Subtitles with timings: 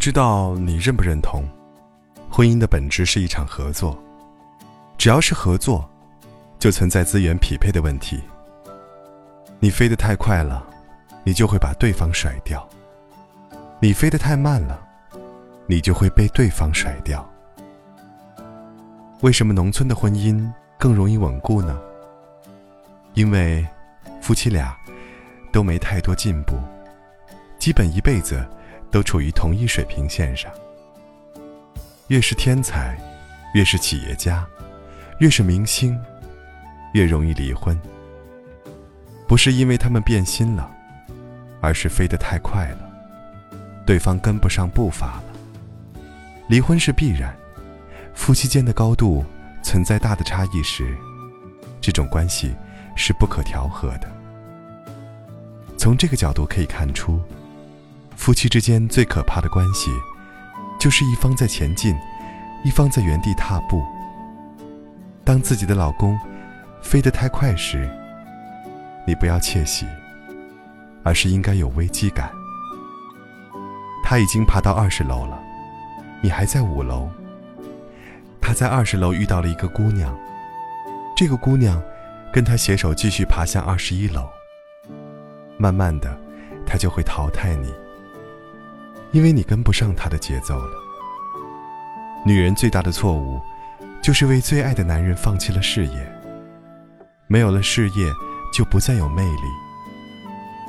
[0.00, 1.46] 不知道你认不认同，
[2.30, 4.02] 婚姻的本质是一场合作。
[4.96, 5.86] 只要是合作，
[6.58, 8.18] 就存在资源匹配的问题。
[9.58, 10.66] 你飞得太快了，
[11.22, 12.66] 你就会把对方甩掉；
[13.78, 14.82] 你飞得太慢了，
[15.66, 17.22] 你就会被对方甩掉。
[19.20, 21.78] 为什么农村的婚姻更容易稳固呢？
[23.12, 23.66] 因为
[24.22, 24.74] 夫妻俩
[25.52, 26.56] 都没太多进步，
[27.58, 28.42] 基本一辈子
[28.90, 30.50] 都处于同一水平线上。
[32.08, 32.98] 越是天才，
[33.54, 34.46] 越是企业家，
[35.18, 35.98] 越是明星，
[36.94, 37.78] 越容易离婚。
[39.28, 40.70] 不是因为他们变心了，
[41.60, 42.90] 而是飞得太快了，
[43.86, 45.24] 对方跟不上步伐了。
[46.48, 47.34] 离婚是必然，
[48.14, 49.24] 夫妻间的高度
[49.62, 50.96] 存在大的差异时，
[51.80, 52.54] 这种关系。
[52.96, 54.10] 是不可调和的。
[55.78, 57.18] 从这个角度可以看出，
[58.20, 59.90] 夫妻之间最可怕的关系，
[60.78, 61.96] 就是一方在前进，
[62.62, 63.82] 一方在原地踏步。
[65.24, 66.20] 当自己的老公
[66.82, 67.88] 飞得太快时，
[69.06, 69.86] 你不要窃喜，
[71.02, 72.30] 而是应该有危机感。
[74.04, 75.42] 他已经爬到二十楼了，
[76.20, 77.08] 你还在五楼。
[78.38, 80.14] 他在二十楼遇到了一个姑娘，
[81.16, 81.82] 这个姑娘。
[82.32, 84.28] 跟他携手继续爬向二十一楼。
[85.56, 86.16] 慢慢的，
[86.66, 87.74] 他就会淘汰你，
[89.12, 90.72] 因为你跟不上他的节奏了。
[92.24, 93.40] 女人最大的错误，
[94.02, 96.12] 就是为最爱的男人放弃了事业。
[97.26, 98.12] 没有了事业，
[98.52, 99.42] 就不再有魅力。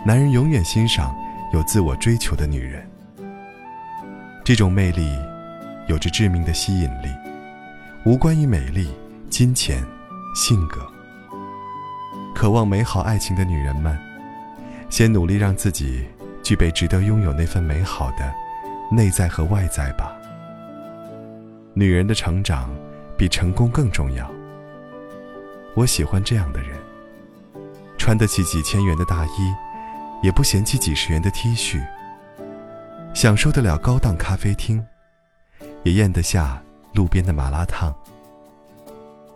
[0.05, 1.15] 男人永远欣赏
[1.53, 2.87] 有自我追求的女人。
[4.43, 5.15] 这种魅力，
[5.87, 7.09] 有着致命的吸引力，
[8.05, 8.89] 无关于美丽、
[9.29, 9.83] 金钱、
[10.33, 10.79] 性格。
[12.33, 13.95] 渴望美好爱情的女人们，
[14.89, 16.05] 先努力让自己
[16.43, 18.33] 具备值得拥有那份美好的
[18.91, 20.15] 内在和外在吧。
[21.73, 22.69] 女人的成长
[23.17, 24.29] 比成功更重要。
[25.75, 26.77] 我喜欢这样的人，
[27.97, 29.53] 穿得起几千元的大衣，
[30.21, 31.81] 也不嫌弃几十元的 T 恤，
[33.13, 34.85] 享受得了高档咖啡厅，
[35.83, 36.61] 也咽得下
[36.93, 37.95] 路边的麻辣烫，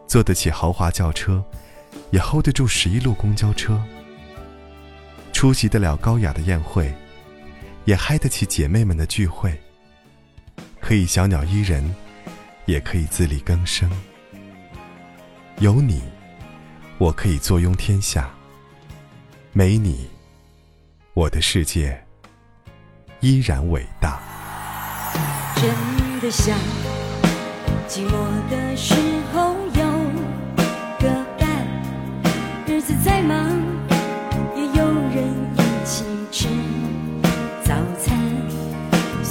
[0.07, 1.43] 坐得起豪华轿车。
[2.11, 3.81] 也 hold 得住十一路公交车，
[5.35, 6.95] 出席得了高雅的宴会，
[7.83, 9.53] 也嗨得起姐妹们的聚会。
[10.79, 11.83] 可以小鸟依人，
[12.63, 13.91] 也可以自力更生。
[15.59, 16.01] 有你，
[16.97, 18.29] 我可以坐拥天下。
[19.51, 20.07] 没你，
[21.13, 22.01] 我的世界
[23.19, 24.21] 依然伟大。
[25.57, 25.69] 真
[26.21, 26.57] 的想
[27.89, 28.95] 寂寞的时
[29.33, 29.83] 候有
[30.97, 31.67] 个伴，
[32.65, 32.93] 日子。
[33.03, 33.51] 再忙，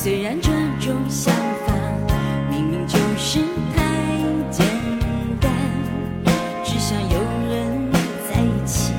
[0.05, 0.51] 虽然这
[0.87, 1.35] 种想
[1.67, 1.73] 法
[2.51, 3.39] 明明就是
[3.75, 3.83] 太
[4.51, 4.67] 简
[5.41, 5.51] 单，
[6.63, 7.91] 只想有人
[8.29, 8.93] 在一起，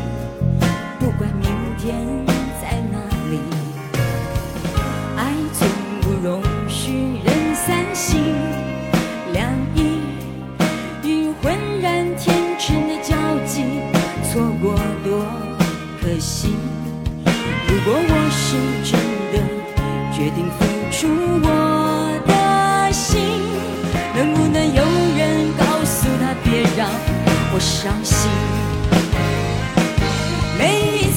[0.99, 1.95] 不管明天
[2.59, 2.97] 在哪
[3.29, 3.39] 里。
[5.15, 5.67] 爱从
[6.01, 8.33] 不容许人三心，
[9.31, 9.99] 两意
[11.03, 13.61] 与浑然天成的交集。
[14.23, 14.73] 错过
[15.03, 15.23] 多
[16.01, 16.49] 可惜。
[17.67, 18.57] 如果我是
[18.89, 18.99] 真
[19.31, 19.37] 的
[20.11, 20.49] 决定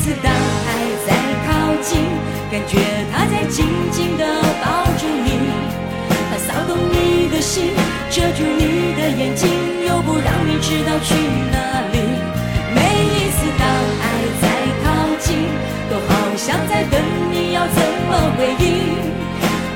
[0.09, 0.73] 次当爱
[1.07, 1.13] 在
[1.45, 2.01] 靠近，
[2.51, 2.81] 感觉
[3.13, 4.25] 他在紧紧地
[4.65, 5.29] 抱住你，
[6.31, 7.73] 他骚动你的心，
[8.09, 9.51] 遮住你的眼睛，
[9.87, 11.15] 又不让你知道去
[11.53, 11.99] 哪里。
[12.75, 13.69] 每一次当
[14.01, 14.05] 爱
[14.41, 14.45] 在
[14.83, 14.87] 靠
[15.19, 15.45] 近，
[15.91, 16.99] 都好像在等
[17.31, 18.67] 你，要怎么回应？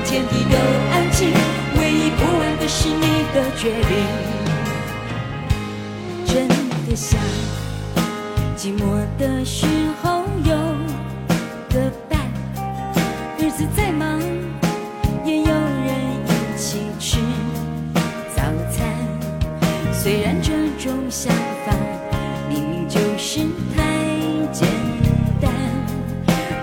[0.03, 0.57] 天地都
[0.93, 1.29] 安静，
[1.77, 3.05] 唯一不安的是你
[3.35, 3.91] 的决定。
[6.25, 7.19] 真的想
[8.57, 8.81] 寂寞
[9.19, 9.67] 的时
[10.01, 10.12] 候
[21.13, 21.31] 想
[21.63, 21.71] 法
[22.49, 23.41] 明明就是
[23.75, 23.83] 太
[24.51, 24.67] 简
[25.39, 25.53] 单。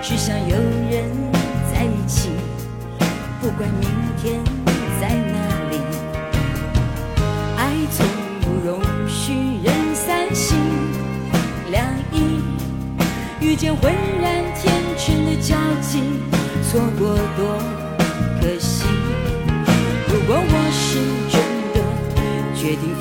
[0.01, 0.53] 只想有
[0.89, 1.05] 人
[1.73, 2.31] 在一起，
[3.39, 3.89] 不管明
[4.21, 4.43] 天
[4.99, 5.39] 在哪
[5.71, 5.77] 里。
[7.55, 8.05] 爱从
[8.41, 9.31] 不容许
[9.63, 10.57] 人三心，
[11.69, 12.41] 两意
[13.39, 16.01] 遇见浑然天成的交集，
[16.69, 17.57] 错过多
[18.41, 18.83] 可惜。
[20.09, 20.99] 如果我是
[21.31, 21.39] 真
[21.71, 21.77] 的
[22.53, 22.93] 决定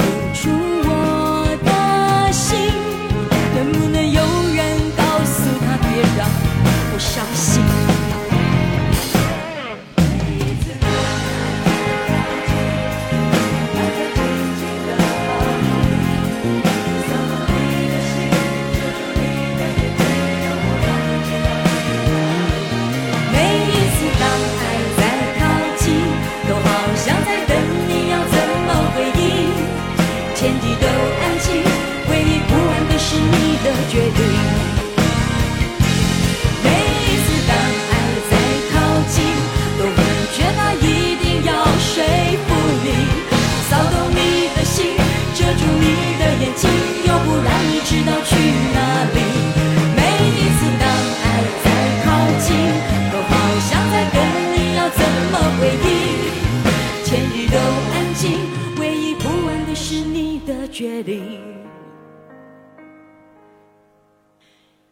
[60.51, 61.41] 的决定。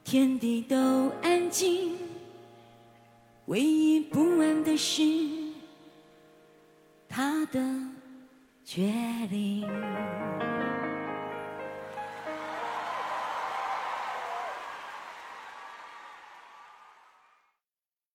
[0.04, 1.98] 天地都安静
[3.46, 5.02] 唯一不安的是
[7.08, 7.60] 他的
[8.64, 8.92] 决
[9.28, 9.68] 定。